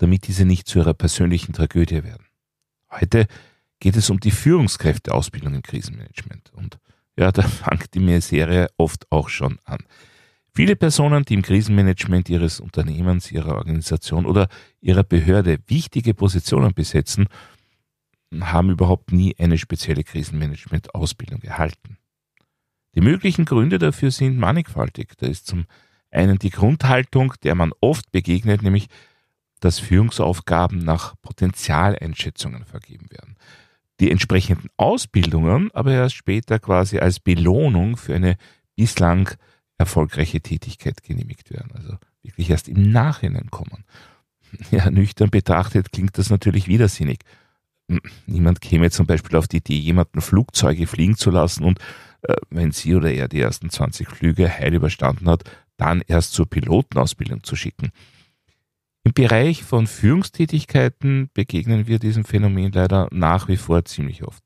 [0.00, 2.24] damit diese nicht zu ihrer persönlichen Tragödie werden.
[2.90, 3.26] Heute
[3.80, 6.50] geht es um die Führungskräfteausbildung im Krisenmanagement.
[6.52, 6.78] Und
[7.16, 9.80] ja, da fängt die Serie oft auch schon an.
[10.52, 14.48] Viele Personen, die im Krisenmanagement ihres Unternehmens, ihrer Organisation oder
[14.80, 17.28] ihrer Behörde wichtige Positionen besetzen,
[18.40, 21.98] haben überhaupt nie eine spezielle Krisenmanagement-Ausbildung erhalten.
[22.94, 25.16] Die möglichen Gründe dafür sind mannigfaltig.
[25.18, 25.66] Da ist zum
[26.10, 28.88] einen die Grundhaltung, der man oft begegnet, nämlich
[29.60, 33.36] dass Führungsaufgaben nach Potenzialeinschätzungen vergeben werden.
[34.00, 38.36] Die entsprechenden Ausbildungen aber erst später quasi als Belohnung für eine
[38.74, 39.30] bislang
[39.76, 41.72] erfolgreiche Tätigkeit genehmigt werden.
[41.74, 43.84] Also wirklich erst im Nachhinein kommen.
[44.72, 47.20] Ja, nüchtern betrachtet klingt das natürlich widersinnig.
[48.26, 51.78] Niemand käme zum Beispiel auf die Idee, jemanden Flugzeuge fliegen zu lassen und
[52.22, 55.44] äh, wenn sie oder er die ersten 20 Flüge heil überstanden hat,
[55.76, 57.92] dann erst zur Pilotenausbildung zu schicken.
[59.02, 64.44] Im Bereich von Führungstätigkeiten begegnen wir diesem Phänomen leider nach wie vor ziemlich oft.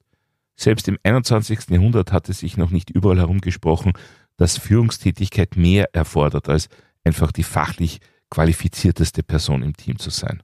[0.56, 1.70] Selbst im 21.
[1.70, 3.92] Jahrhundert hat es sich noch nicht überall herumgesprochen,
[4.36, 6.68] dass Führungstätigkeit mehr erfordert, als
[7.02, 7.98] einfach die fachlich
[8.30, 10.42] qualifizierteste Person im Team zu sein.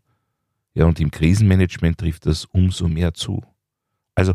[0.75, 3.43] Ja, und im Krisenmanagement trifft das umso mehr zu.
[4.15, 4.35] Also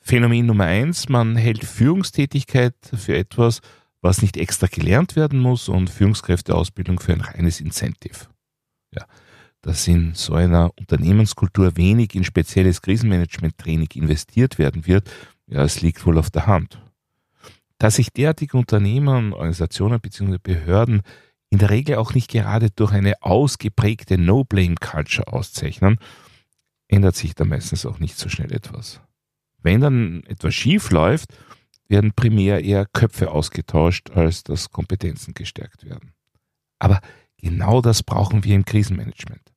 [0.00, 3.60] Phänomen Nummer eins, man hält Führungstätigkeit für etwas,
[4.00, 8.31] was nicht extra gelernt werden muss und Führungskräfteausbildung für ein reines Incentive.
[8.94, 9.06] Ja,
[9.62, 15.10] dass in so einer Unternehmenskultur wenig in spezielles Krisenmanagement-Training investiert werden wird,
[15.46, 16.80] ja, es liegt wohl auf der Hand.
[17.78, 20.38] Dass sich derartige Unternehmen, Organisationen bzw.
[20.42, 21.02] Behörden
[21.50, 25.98] in der Regel auch nicht gerade durch eine ausgeprägte No-Blame-Culture auszeichnen,
[26.88, 29.00] ändert sich da meistens auch nicht so schnell etwas.
[29.62, 31.34] Wenn dann etwas schief läuft,
[31.88, 36.12] werden primär eher Köpfe ausgetauscht, als dass Kompetenzen gestärkt werden.
[36.78, 37.00] Aber
[37.42, 39.52] genau das brauchen wir im Krisenmanagement.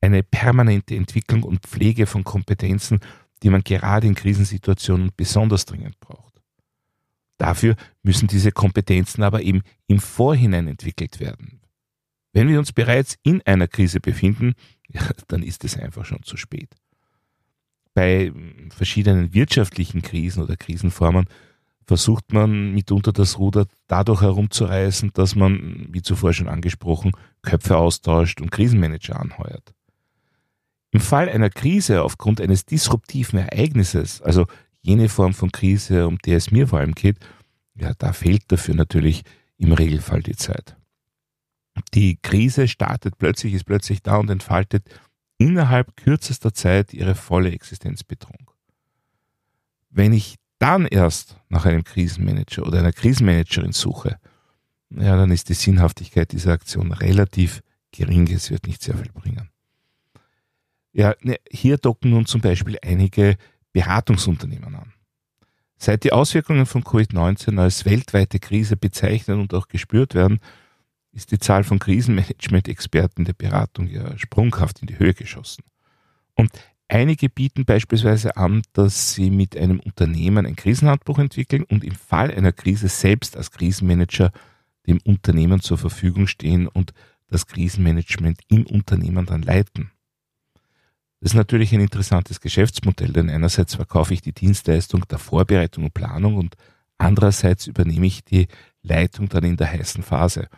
[0.00, 3.00] Eine permanente Entwicklung und Pflege von Kompetenzen,
[3.42, 6.42] die man gerade in Krisensituationen besonders dringend braucht.
[7.38, 11.60] Dafür müssen diese Kompetenzen aber eben im Vorhinein entwickelt werden.
[12.32, 14.54] Wenn wir uns bereits in einer Krise befinden,
[14.88, 16.74] ja, dann ist es einfach schon zu spät
[17.98, 18.32] bei
[18.70, 21.26] verschiedenen wirtschaftlichen Krisen oder Krisenformen
[21.88, 28.42] versucht man mitunter das Ruder dadurch herumzureißen, dass man, wie zuvor schon angesprochen, Köpfe austauscht
[28.42, 29.72] und Krisenmanager anheuert.
[30.90, 34.44] Im Fall einer Krise aufgrund eines disruptiven Ereignisses, also
[34.82, 37.16] jene Form von Krise, um die es mir vor allem geht,
[37.74, 39.22] ja, da fehlt dafür natürlich
[39.56, 40.76] im Regelfall die Zeit.
[41.94, 44.84] Die Krise startet plötzlich, ist plötzlich da und entfaltet
[45.38, 48.50] innerhalb kürzester Zeit ihre volle Existenzbedrohung.
[49.88, 54.18] Wenn ich dann erst nach einem Krisenmanager oder einer Krisenmanagerin suche,
[54.90, 58.30] ja, dann ist die Sinnhaftigkeit dieser Aktion relativ gering.
[58.32, 59.50] Es wird nicht sehr viel bringen.
[60.92, 63.36] Ja, ne, hier docken nun zum Beispiel einige
[63.72, 64.92] Beratungsunternehmen an.
[65.76, 70.40] Seit die Auswirkungen von Covid-19 als weltweite Krise bezeichnet und auch gespürt werden,
[71.12, 75.62] ist die Zahl von Krisenmanagement-Experten der Beratung ja sprunghaft in die Höhe geschossen.
[76.34, 76.50] Und
[76.88, 82.30] einige bieten beispielsweise an, dass sie mit einem Unternehmen ein Krisenhandbuch entwickeln und im Fall
[82.30, 84.32] einer Krise selbst als Krisenmanager
[84.86, 86.92] dem Unternehmen zur Verfügung stehen und
[87.28, 89.90] das Krisenmanagement im Unternehmen dann leiten.
[91.20, 95.94] Das ist natürlich ein interessantes Geschäftsmodell, denn einerseits verkaufe ich die Dienstleistung der Vorbereitung und
[95.94, 96.56] Planung und
[96.96, 98.48] andererseits übernehme ich die
[98.82, 100.48] Leitung dann in der heißen Phase.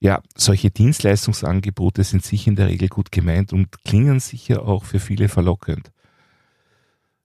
[0.00, 4.98] Ja, solche Dienstleistungsangebote sind sicher in der Regel gut gemeint und klingen sicher auch für
[4.98, 5.92] viele verlockend.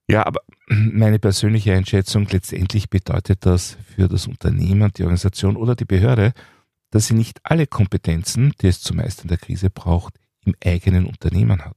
[0.08, 5.86] Ja, aber meine persönliche Einschätzung letztendlich bedeutet das für das Unternehmen, die Organisation oder die
[5.86, 6.32] Behörde,
[6.90, 10.14] dass sie nicht alle Kompetenzen, die es zum Meistern der Krise braucht,
[10.44, 11.76] im eigenen Unternehmen hat.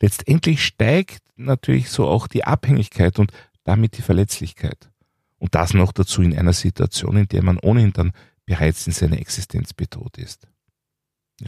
[0.00, 3.32] Letztendlich steigt natürlich so auch die Abhängigkeit und
[3.64, 4.90] damit die Verletzlichkeit.
[5.38, 8.12] Und das noch dazu in einer Situation, in der man ohnehin dann
[8.46, 10.48] bereits in seiner Existenz bedroht ist.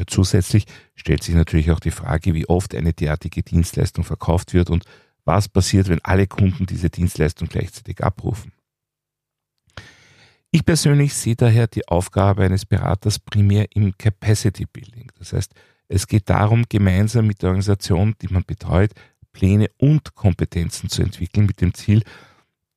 [0.07, 4.85] Zusätzlich stellt sich natürlich auch die Frage, wie oft eine derartige Dienstleistung verkauft wird und
[5.25, 8.53] was passiert, wenn alle Kunden diese Dienstleistung gleichzeitig abrufen.
[10.51, 15.11] Ich persönlich sehe daher die Aufgabe eines Beraters primär im Capacity Building.
[15.19, 15.55] Das heißt,
[15.89, 18.93] Es geht darum, gemeinsam mit der Organisation, die man betreut,
[19.33, 22.03] Pläne und Kompetenzen zu entwickeln mit dem Ziel,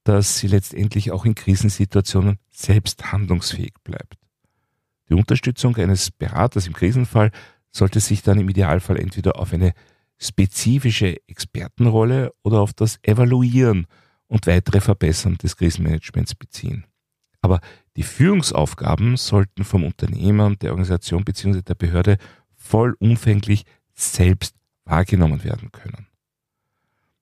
[0.03, 4.17] dass sie letztendlich auch in Krisensituationen selbst handlungsfähig bleibt.
[5.09, 7.31] Die Unterstützung eines Beraters im Krisenfall
[7.71, 9.73] sollte sich dann im Idealfall entweder auf eine
[10.17, 13.87] spezifische Expertenrolle oder auf das Evaluieren
[14.27, 16.85] und weitere Verbessern des Krisenmanagements beziehen.
[17.41, 17.59] Aber
[17.97, 21.61] die Führungsaufgaben sollten vom Unternehmer und der Organisation bzw.
[21.61, 22.17] der Behörde
[22.55, 24.55] vollumfänglich selbst
[24.85, 26.07] wahrgenommen werden können.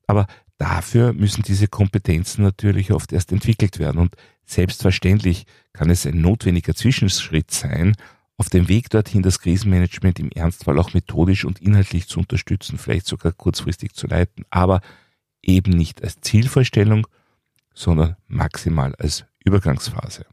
[0.08, 0.28] Aber
[0.60, 4.16] dafür müssen diese Kompetenzen natürlich oft erst entwickelt werden und
[4.46, 7.96] selbstverständlich kann es ein notwendiger Zwischenschritt sein,
[8.38, 13.06] auf dem Weg dorthin das Krisenmanagement im Ernstfall auch methodisch und inhaltlich zu unterstützen, vielleicht
[13.06, 14.82] sogar kurzfristig zu leiten, aber
[15.42, 17.08] eben nicht als Zielvorstellung,
[17.74, 20.26] sondern maximal als Übergangsphase.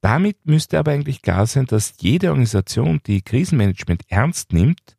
[0.00, 4.96] Damit müsste aber eigentlich klar sein, dass jede Organisation, die Krisenmanagement ernst nimmt,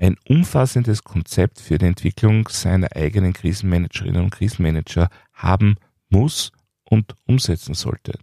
[0.00, 5.76] ein umfassendes Konzept für die Entwicklung seiner eigenen Krisenmanagerinnen und Krisenmanager haben
[6.08, 6.52] muss
[6.84, 8.18] und umsetzen sollte.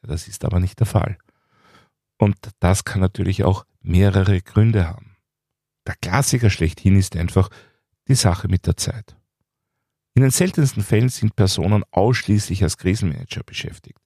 [0.00, 1.18] Das ist aber nicht der Fall.
[2.18, 5.16] Und das kann natürlich auch mehrere Gründe haben.
[5.86, 7.50] Der Klassiker schlechthin ist einfach
[8.08, 9.16] die Sache mit der Zeit.
[10.14, 13.98] In den seltensten Fällen sind Personen ausschließlich als Krisenmanager beschäftigt.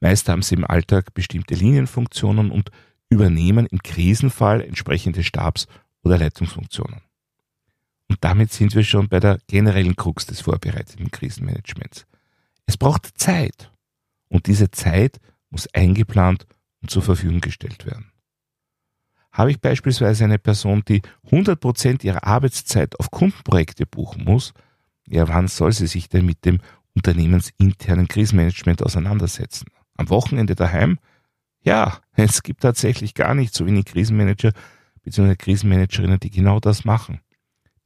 [0.00, 2.70] Meist haben sie im Alltag bestimmte Linienfunktionen und
[3.08, 5.66] übernehmen im Krisenfall entsprechende Stabs-
[6.06, 7.00] oder Leitungsfunktionen.
[8.08, 12.06] Und damit sind wir schon bei der generellen Krux des vorbereiteten Krisenmanagements.
[12.66, 13.72] Es braucht Zeit.
[14.28, 15.18] Und diese Zeit
[15.50, 16.46] muss eingeplant
[16.80, 18.12] und zur Verfügung gestellt werden.
[19.32, 24.54] Habe ich beispielsweise eine Person, die 100% ihrer Arbeitszeit auf Kundenprojekte buchen muss,
[25.08, 26.58] ja, wann soll sie sich denn mit dem
[26.94, 29.66] unternehmensinternen Krisenmanagement auseinandersetzen?
[29.96, 30.98] Am Wochenende daheim?
[31.62, 34.52] Ja, es gibt tatsächlich gar nicht so wenig Krisenmanager
[35.06, 35.36] bzw.
[35.36, 37.20] Krisenmanagerinnen, die genau das machen.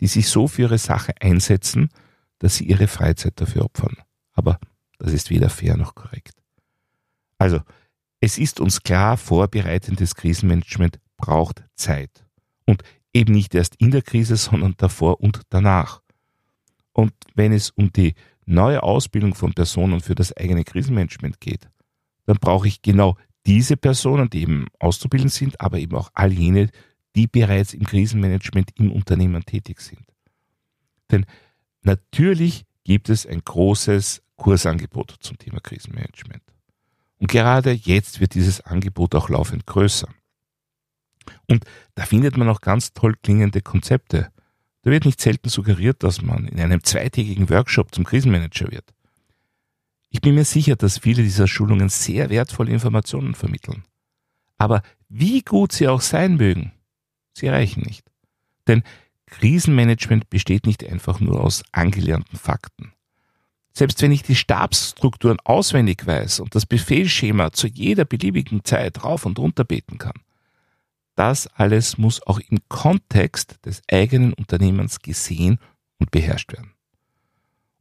[0.00, 1.90] Die sich so für ihre Sache einsetzen,
[2.38, 3.96] dass sie ihre Freizeit dafür opfern.
[4.32, 4.58] Aber
[4.98, 6.34] das ist weder fair noch korrekt.
[7.38, 7.60] Also,
[8.20, 12.26] es ist uns klar, vorbereitendes Krisenmanagement braucht Zeit.
[12.66, 12.82] Und
[13.12, 16.02] eben nicht erst in der Krise, sondern davor und danach.
[16.92, 18.14] Und wenn es um die
[18.46, 21.68] neue Ausbildung von Personen für das eigene Krisenmanagement geht,
[22.26, 26.68] dann brauche ich genau diese Personen, die eben auszubilden sind, aber eben auch all jene,
[27.14, 30.04] die bereits im Krisenmanagement im Unternehmen tätig sind.
[31.10, 31.26] Denn
[31.82, 36.42] natürlich gibt es ein großes Kursangebot zum Thema Krisenmanagement.
[37.18, 40.08] Und gerade jetzt wird dieses Angebot auch laufend größer.
[41.46, 41.64] Und
[41.94, 44.30] da findet man auch ganz toll klingende Konzepte.
[44.82, 48.94] Da wird nicht selten suggeriert, dass man in einem zweitägigen Workshop zum Krisenmanager wird.
[50.08, 53.84] Ich bin mir sicher, dass viele dieser Schulungen sehr wertvolle Informationen vermitteln.
[54.56, 56.72] Aber wie gut sie auch sein mögen,
[57.32, 58.06] sie reichen nicht.
[58.66, 58.82] Denn
[59.26, 62.92] Krisenmanagement besteht nicht einfach nur aus angelernten Fakten.
[63.72, 69.24] Selbst wenn ich die Stabsstrukturen auswendig weiß und das Befehlsschema zu jeder beliebigen Zeit rauf
[69.26, 70.20] und runter beten kann,
[71.14, 75.58] das alles muss auch im Kontext des eigenen Unternehmens gesehen
[75.98, 76.72] und beherrscht werden.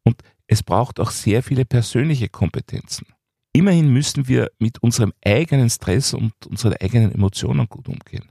[0.04, 3.08] Und es braucht auch sehr viele persönliche Kompetenzen.
[3.54, 8.30] Immerhin müssen wir mit unserem eigenen Stress und unseren eigenen Emotionen gut umgehen.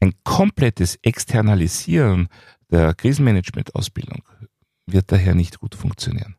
[0.00, 2.28] Ein komplettes Externalisieren
[2.70, 4.22] der Krisenmanagement-Ausbildung
[4.86, 6.36] wird daher nicht gut funktionieren.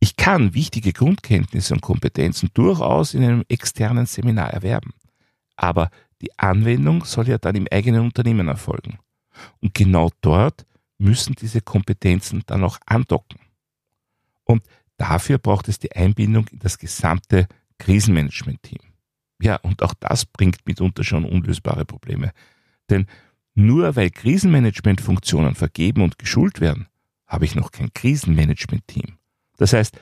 [0.00, 4.92] Ich kann wichtige Grundkenntnisse und Kompetenzen durchaus in einem externen Seminar erwerben.
[5.56, 5.90] Aber
[6.22, 8.98] die Anwendung soll ja dann im eigenen Unternehmen erfolgen.
[9.60, 10.66] Und genau dort
[10.98, 13.40] müssen diese Kompetenzen dann auch andocken.
[14.44, 14.62] Und
[14.96, 17.46] dafür braucht es die Einbindung in das gesamte
[17.78, 18.80] Krisenmanagement-Team.
[19.40, 22.32] Ja, und auch das bringt mitunter schon unlösbare Probleme.
[22.90, 23.06] Denn
[23.54, 26.86] nur weil Krisenmanagement-Funktionen vergeben und geschult werden,
[27.26, 29.18] habe ich noch kein Krisenmanagement-Team.
[29.56, 29.98] Das heißt,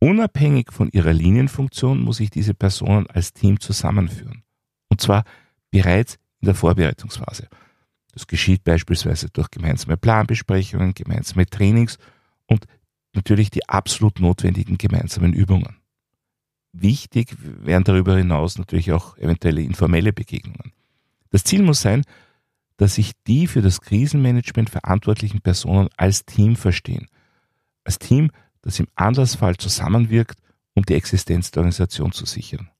[0.00, 4.42] unabhängig von ihrer Linienfunktion muss ich diese Personen als Team zusammenführen.
[4.88, 5.24] Und zwar
[5.70, 7.48] bereits in der Vorbereitungsphase.
[8.12, 11.98] Das geschieht beispielsweise durch gemeinsame Planbesprechungen, gemeinsame Trainings
[12.46, 12.64] und
[13.14, 15.76] natürlich die absolut notwendigen gemeinsamen Übungen.
[16.72, 20.72] Wichtig wären darüber hinaus natürlich auch eventuelle informelle Begegnungen.
[21.30, 22.04] Das Ziel muss sein,
[22.76, 27.08] dass sich die für das Krisenmanagement verantwortlichen Personen als Team verstehen.
[27.84, 28.30] Als Team,
[28.62, 30.40] das im Anlassfall zusammenwirkt,
[30.74, 32.70] um die Existenz der Organisation zu sichern.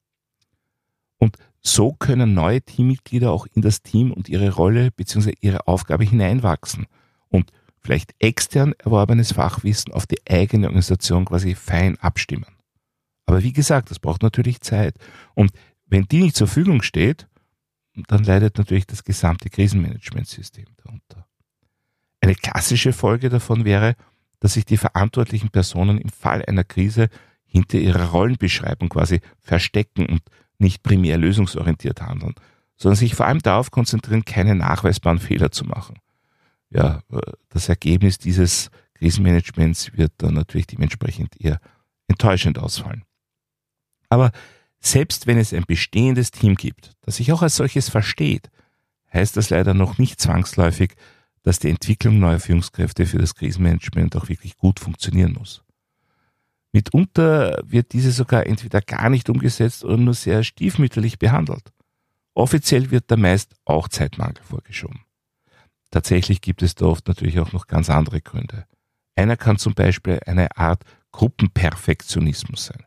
[1.18, 5.34] Und so können neue Teammitglieder auch in das Team und ihre Rolle bzw.
[5.40, 6.86] ihre Aufgabe hineinwachsen
[7.28, 7.50] und
[7.80, 12.46] vielleicht extern erworbenes Fachwissen auf die eigene Organisation quasi fein abstimmen.
[13.26, 14.94] Aber wie gesagt, das braucht natürlich Zeit.
[15.34, 15.50] Und
[15.86, 17.26] wenn die nicht zur Verfügung steht,
[18.08, 21.26] dann leidet natürlich das gesamte Krisenmanagementsystem darunter.
[22.20, 23.96] Eine klassische Folge davon wäre,
[24.40, 27.08] dass sich die verantwortlichen Personen im Fall einer Krise
[27.44, 30.22] hinter ihrer Rollenbeschreibung quasi verstecken und
[30.58, 32.34] nicht primär lösungsorientiert handeln,
[32.76, 35.98] sondern sich vor allem darauf konzentrieren, keine nachweisbaren Fehler zu machen.
[36.70, 37.02] Ja,
[37.48, 41.60] das Ergebnis dieses Krisenmanagements wird dann natürlich dementsprechend eher
[42.08, 43.04] enttäuschend ausfallen.
[44.08, 44.32] Aber
[44.80, 48.50] selbst wenn es ein bestehendes Team gibt, das sich auch als solches versteht,
[49.12, 50.94] heißt das leider noch nicht zwangsläufig,
[51.42, 55.62] dass die Entwicklung neuer Führungskräfte für das Krisenmanagement auch wirklich gut funktionieren muss.
[56.72, 61.72] Mitunter wird diese sogar entweder gar nicht umgesetzt oder nur sehr stiefmütterlich behandelt.
[62.34, 65.00] Offiziell wird da meist auch Zeitmangel vorgeschoben.
[65.90, 68.66] Tatsächlich gibt es da oft natürlich auch noch ganz andere Gründe.
[69.16, 72.84] Einer kann zum Beispiel eine Art Gruppenperfektionismus sein.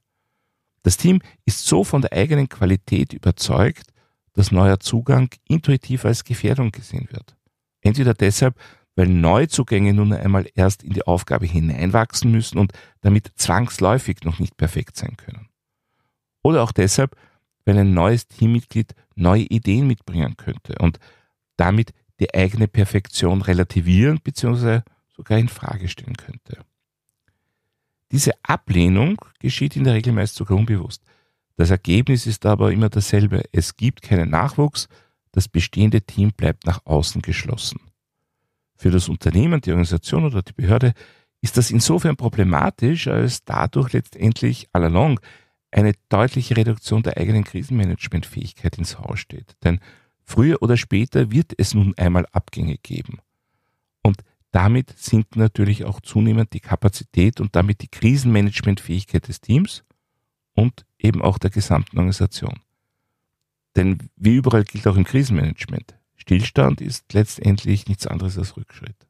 [0.84, 3.92] Das Team ist so von der eigenen Qualität überzeugt,
[4.34, 7.36] dass neuer Zugang intuitiv als Gefährdung gesehen wird.
[7.82, 8.56] Entweder deshalb,
[8.96, 14.58] weil Neuzugänge nun einmal erst in die Aufgabe hineinwachsen müssen und damit zwangsläufig noch nicht
[14.58, 15.50] perfekt sein können.
[16.44, 17.16] Oder auch deshalb,
[17.66, 21.00] weil ein neues Teammitglied neue Ideen mitbringen könnte und
[21.58, 24.82] damit die eigene Perfektion relativieren bzw.
[25.16, 26.64] sogar in Frage stellen könnte.
[28.12, 31.04] Diese Ablehnung geschieht in der Regel meist sogar unbewusst.
[31.56, 33.44] Das Ergebnis ist aber immer dasselbe.
[33.52, 34.88] Es gibt keinen Nachwuchs,
[35.32, 37.80] das bestehende Team bleibt nach außen geschlossen.
[38.76, 40.94] Für das Unternehmen, die Organisation oder die Behörde
[41.42, 45.20] ist das insofern problematisch, als dadurch letztendlich allalong
[45.72, 49.56] eine deutliche Reduktion der eigenen Krisenmanagementfähigkeit ins Haus steht.
[49.64, 49.80] Denn
[50.24, 53.20] früher oder später wird es nun einmal Abgänge geben.
[54.52, 59.84] Damit sinkt natürlich auch zunehmend die Kapazität und damit die Krisenmanagementfähigkeit des Teams
[60.54, 62.60] und eben auch der gesamten Organisation.
[63.76, 69.08] Denn wie überall gilt auch im Krisenmanagement, Stillstand ist letztendlich nichts anderes als Rückschritt.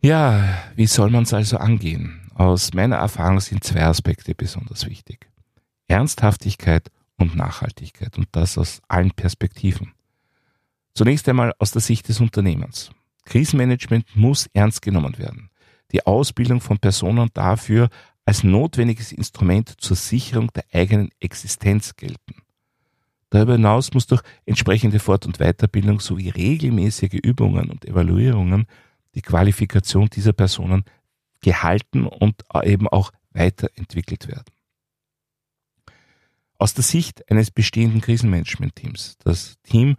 [0.00, 2.28] Ja, wie soll man es also angehen?
[2.34, 5.28] Aus meiner Erfahrung sind zwei Aspekte besonders wichtig.
[5.86, 9.92] Ernsthaftigkeit und Nachhaltigkeit und das aus allen Perspektiven.
[10.94, 12.90] Zunächst einmal aus der Sicht des Unternehmens.
[13.24, 15.50] Krisenmanagement muss ernst genommen werden.
[15.92, 17.88] Die Ausbildung von Personen dafür
[18.24, 22.42] als notwendiges Instrument zur Sicherung der eigenen Existenz gelten.
[23.30, 28.66] Darüber hinaus muss durch entsprechende Fort- und Weiterbildung sowie regelmäßige Übungen und Evaluierungen
[29.14, 30.84] die Qualifikation dieser Personen
[31.40, 34.44] gehalten und eben auch weiterentwickelt werden.
[36.58, 39.16] Aus der Sicht eines bestehenden Krisenmanagement-Teams.
[39.24, 39.96] Das Team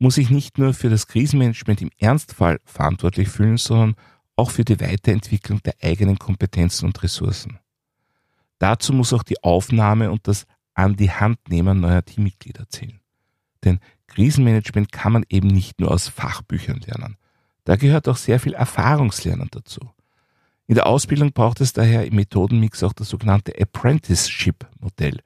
[0.00, 3.94] muss sich nicht nur für das Krisenmanagement im Ernstfall verantwortlich fühlen, sondern
[4.34, 7.58] auch für die Weiterentwicklung der eigenen Kompetenzen und Ressourcen.
[8.58, 13.00] Dazu muss auch die Aufnahme und das an die Hand nehmen neuer Teammitglieder zählen.
[13.62, 17.18] Denn Krisenmanagement kann man eben nicht nur aus Fachbüchern lernen.
[17.64, 19.80] Da gehört auch sehr viel Erfahrungslernen dazu.
[20.66, 25.20] In der Ausbildung braucht es daher im Methodenmix auch das sogenannte Apprenticeship-Modell.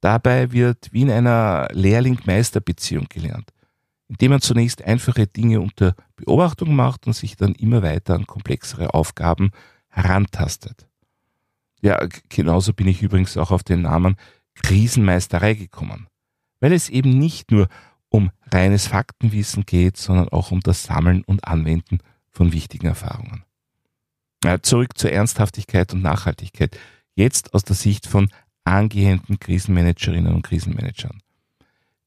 [0.00, 3.52] Dabei wird wie in einer Lehrling-Meister-Beziehung gelernt
[4.10, 8.92] indem man zunächst einfache Dinge unter Beobachtung macht und sich dann immer weiter an komplexere
[8.92, 9.52] Aufgaben
[9.88, 10.88] herantastet.
[11.80, 14.16] Ja, genauso bin ich übrigens auch auf den Namen
[14.56, 16.08] Krisenmeisterei gekommen,
[16.58, 17.68] weil es eben nicht nur
[18.08, 22.00] um reines Faktenwissen geht, sondern auch um das Sammeln und Anwenden
[22.30, 23.44] von wichtigen Erfahrungen.
[24.42, 26.76] Ja, zurück zur Ernsthaftigkeit und Nachhaltigkeit.
[27.14, 28.28] Jetzt aus der Sicht von
[28.64, 31.22] angehenden Krisenmanagerinnen und Krisenmanagern.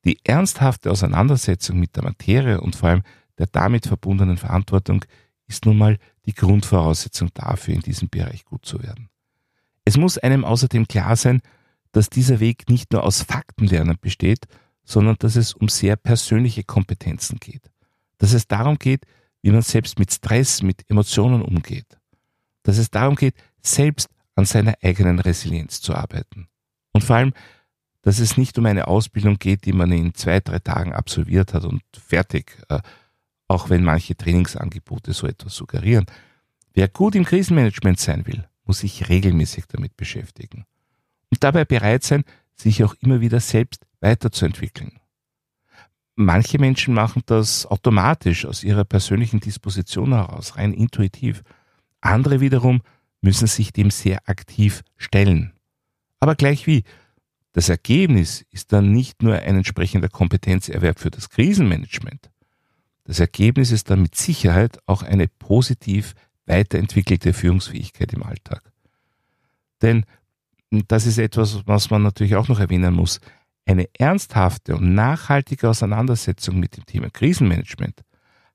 [0.05, 3.03] Die ernsthafte Auseinandersetzung mit der Materie und vor allem
[3.37, 5.05] der damit verbundenen Verantwortung
[5.47, 9.09] ist nun mal die Grundvoraussetzung dafür, in diesem Bereich gut zu werden.
[9.85, 11.41] Es muss einem außerdem klar sein,
[11.91, 14.45] dass dieser Weg nicht nur aus Faktenlernen besteht,
[14.83, 17.69] sondern dass es um sehr persönliche Kompetenzen geht.
[18.17, 19.05] Dass es darum geht,
[19.41, 21.97] wie man selbst mit Stress, mit Emotionen umgeht.
[22.63, 26.47] Dass es darum geht, selbst an seiner eigenen Resilienz zu arbeiten.
[26.91, 27.33] Und vor allem,
[28.03, 31.63] dass es nicht um eine Ausbildung geht, die man in zwei, drei Tagen absolviert hat
[31.63, 32.79] und fertig, äh,
[33.47, 36.05] auch wenn manche Trainingsangebote so etwas suggerieren.
[36.73, 40.65] Wer gut im Krisenmanagement sein will, muss sich regelmäßig damit beschäftigen
[41.31, 42.23] und dabei bereit sein,
[42.55, 44.99] sich auch immer wieder selbst weiterzuentwickeln.
[46.15, 51.41] Manche Menschen machen das automatisch aus ihrer persönlichen Disposition heraus, rein intuitiv.
[52.01, 52.81] Andere wiederum
[53.21, 55.53] müssen sich dem sehr aktiv stellen.
[56.19, 56.83] Aber gleich wie,
[57.53, 62.31] das Ergebnis ist dann nicht nur ein entsprechender Kompetenzerwerb für das Krisenmanagement.
[63.05, 68.63] Das Ergebnis ist dann mit Sicherheit auch eine positiv weiterentwickelte Führungsfähigkeit im Alltag.
[69.81, 70.05] Denn
[70.87, 73.19] das ist etwas, was man natürlich auch noch erwähnen muss.
[73.65, 78.01] Eine ernsthafte und nachhaltige Auseinandersetzung mit dem Thema Krisenmanagement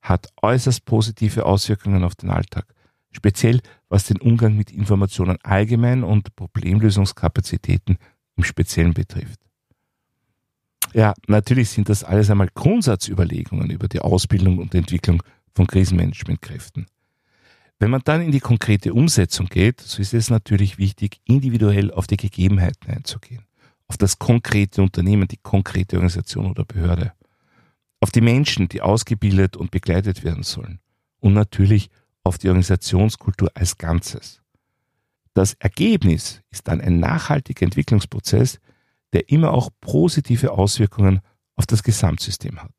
[0.03, 2.67] hat äußerst positive Auswirkungen auf den Alltag,
[3.13, 7.99] speziell was den Umgang mit Informationen allgemein und Problemlösungskapazitäten
[8.39, 9.41] im Speziellen betrifft.
[10.95, 15.23] Ja, natürlich sind das alles einmal Grundsatzüberlegungen über die Ausbildung und Entwicklung
[15.55, 16.87] von Krisenmanagementkräften.
[17.79, 22.07] Wenn man dann in die konkrete Umsetzung geht, so ist es natürlich wichtig, individuell auf
[22.07, 23.45] die Gegebenheiten einzugehen,
[23.87, 27.13] auf das konkrete Unternehmen, die konkrete Organisation oder Behörde,
[28.01, 30.81] auf die Menschen, die ausgebildet und begleitet werden sollen
[31.21, 31.91] und natürlich
[32.25, 34.41] auf die Organisationskultur als Ganzes.
[35.39, 38.59] Das Ergebnis ist dann ein nachhaltiger Entwicklungsprozess,
[39.13, 41.21] der immer auch positive Auswirkungen
[41.55, 42.75] auf das Gesamtsystem hat.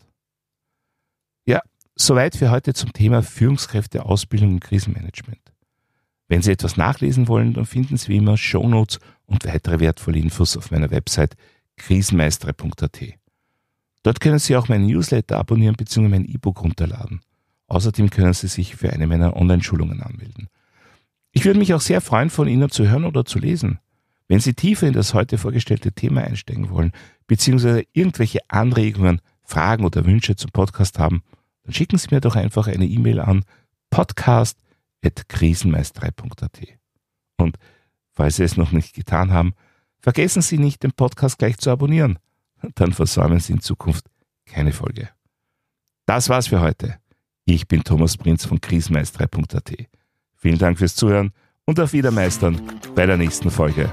[1.46, 1.62] Ja,
[1.96, 5.40] soweit für heute zum Thema Führungskräfteausbildung und Krisenmanagement.
[6.28, 10.58] Wenn Sie etwas nachlesen wollen, dann finden Sie wie immer Shownotes und weitere wertvolle Infos
[10.58, 11.38] auf meiner Website
[11.78, 13.00] krisenmeistere.at.
[14.04, 16.10] Dort können Sie auch meinen Newsletter abonnieren bzw.
[16.10, 17.22] mein E-Book runterladen.
[17.68, 20.50] Außerdem können Sie sich für eine meiner Online-Schulungen anmelden.
[21.40, 23.80] Ich würde mich auch sehr freuen, von Ihnen zu hören oder zu lesen.
[24.28, 26.92] Wenn Sie tiefer in das heute vorgestellte Thema einsteigen wollen,
[27.28, 31.24] beziehungsweise irgendwelche Anregungen, Fragen oder Wünsche zum Podcast haben,
[31.64, 33.46] dann schicken Sie mir doch einfach eine E-Mail an
[33.90, 36.60] podcast.krisenmeisterei.at.
[37.38, 37.56] Und
[38.12, 39.54] falls Sie es noch nicht getan haben,
[40.02, 42.20] vergessen Sie nicht, den Podcast gleich zu abonnieren.
[42.76, 44.08] Dann versäumen Sie in Zukunft
[44.46, 45.08] keine Folge.
[46.06, 46.98] Das war's für heute.
[47.46, 49.99] Ich bin Thomas Prinz von krisenmeisterei.at.
[50.40, 51.32] Vielen Dank fürs Zuhören
[51.66, 52.62] und auf Wiedermeistern
[52.96, 53.92] bei der nächsten Folge.